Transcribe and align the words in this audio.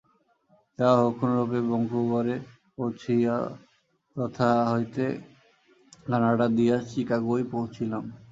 যাহা 0.79 0.95
হউক, 0.99 1.13
কোনরূপে 1.19 1.59
বঙ্কুবরে 1.69 2.35
পৌঁছিয়া 2.75 3.35
তথা 4.15 4.49
হইতে 4.71 5.05
কানাডা 6.05 6.47
দিয়া 6.57 6.77
চিকাগোয় 6.89 7.43
পৌঁছিলাম। 7.51 8.03